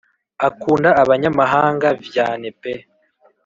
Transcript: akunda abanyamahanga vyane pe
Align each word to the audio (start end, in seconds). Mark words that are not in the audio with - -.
akunda 0.47 0.89
abanyamahanga 1.01 1.87
vyane 2.05 2.47
pe 2.59 2.73